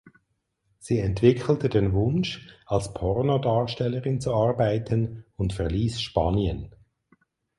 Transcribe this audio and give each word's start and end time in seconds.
Sie 0.79 0.97
entwickelte 0.97 1.69
den 1.69 1.93
Wunsch 1.93 2.47
als 2.65 2.91
Pornodarstellerin 2.91 4.19
zu 4.19 4.33
arbeiten 4.33 5.25
und 5.35 5.53
verließ 5.53 6.01
Spanien. 6.01 6.73